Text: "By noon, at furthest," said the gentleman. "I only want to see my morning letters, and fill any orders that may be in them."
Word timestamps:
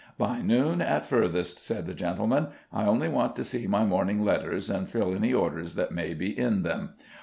"By 0.17 0.41
noon, 0.41 0.81
at 0.81 1.05
furthest," 1.05 1.59
said 1.59 1.85
the 1.85 1.93
gentleman. 1.93 2.47
"I 2.73 2.87
only 2.87 3.07
want 3.07 3.35
to 3.35 3.43
see 3.43 3.67
my 3.67 3.83
morning 3.85 4.25
letters, 4.25 4.67
and 4.67 4.89
fill 4.89 5.13
any 5.13 5.31
orders 5.31 5.75
that 5.75 5.91
may 5.91 6.15
be 6.15 6.35
in 6.35 6.63
them." 6.63 6.95